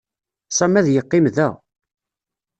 Sami 0.57 0.77
ad 0.79 0.87
yeqqim 0.91 1.25
da. 1.35 1.49